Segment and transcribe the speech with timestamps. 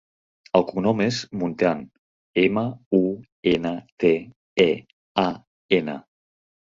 [0.59, 1.83] El cognom és Muntean:
[2.43, 2.63] ema,
[2.99, 3.01] u,
[3.51, 3.73] ena,
[4.05, 4.15] te,
[4.65, 4.67] e,
[5.25, 5.27] a,
[5.79, 5.97] ena.